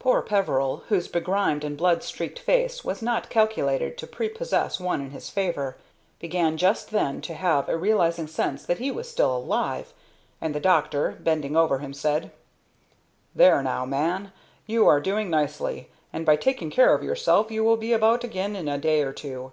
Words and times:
Poor 0.00 0.20
Peveril, 0.20 0.82
whose 0.88 1.06
begrimed 1.06 1.62
and 1.62 1.76
blood 1.76 2.02
streaked 2.02 2.40
face 2.40 2.84
was 2.84 3.00
not 3.00 3.30
calculated 3.30 3.96
to 3.96 4.04
prepossess 4.04 4.80
one 4.80 5.00
in 5.00 5.10
his 5.12 5.30
favor, 5.30 5.76
began 6.18 6.56
just 6.56 6.90
then 6.90 7.20
to 7.20 7.34
have 7.34 7.68
a 7.68 7.76
realizing 7.76 8.26
sense 8.26 8.64
that 8.66 8.80
he 8.80 8.90
was 8.90 9.08
still 9.08 9.36
alive, 9.36 9.92
and 10.40 10.56
the 10.56 10.58
doctor, 10.58 11.16
bending 11.20 11.56
over 11.56 11.78
him, 11.78 11.94
said: 11.94 12.32
"There 13.32 13.62
now, 13.62 13.84
my 13.86 13.90
man, 13.96 14.32
you 14.66 14.88
are 14.88 15.00
doing 15.00 15.30
nicely, 15.30 15.88
and 16.12 16.26
by 16.26 16.34
taking 16.34 16.70
care 16.72 16.92
of 16.92 17.04
yourself 17.04 17.52
you 17.52 17.62
will 17.62 17.76
be 17.76 17.92
about 17.92 18.24
again 18.24 18.56
in 18.56 18.66
a 18.66 18.76
day 18.76 19.04
or 19.04 19.12
two. 19.12 19.52